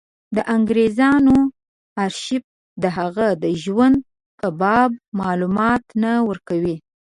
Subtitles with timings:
[0.35, 1.37] د انګرېزانو
[2.03, 2.43] ارشیف
[2.83, 3.97] د هغه د ژوند
[4.39, 6.75] په باب معلومات نه ورکوي.